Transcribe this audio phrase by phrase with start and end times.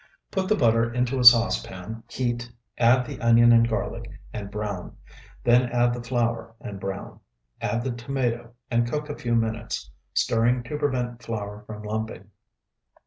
[0.31, 4.97] Put the butter into a saucepan, heat, add the onion and garlic, and brown,
[5.43, 7.19] then add the flour and brown,
[7.61, 12.31] add the tomato, and cook a few minutes, stirring to prevent flour from lumping.